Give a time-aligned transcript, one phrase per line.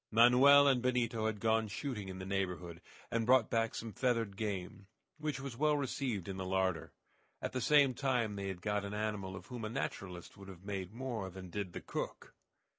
[0.09, 4.87] Manoel and Benito had gone shooting in the neighborhood, and brought back some feathered game,
[5.19, 6.91] which was well received in the larder.
[7.39, 10.65] At the same time they had got an animal of whom a naturalist would have
[10.65, 12.33] made more than did the cook.